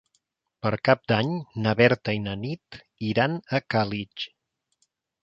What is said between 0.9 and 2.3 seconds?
d'Any na Berta i